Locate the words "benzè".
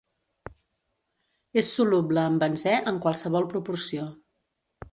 2.45-2.73